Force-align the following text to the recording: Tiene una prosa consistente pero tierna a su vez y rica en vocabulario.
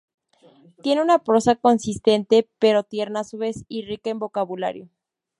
Tiene 0.81 1.03
una 1.03 1.19
prosa 1.19 1.53
consistente 1.57 2.49
pero 2.57 2.83
tierna 2.83 3.19
a 3.19 3.23
su 3.23 3.37
vez 3.37 3.65
y 3.67 3.83
rica 3.85 4.09
en 4.09 4.17
vocabulario. 4.17 4.89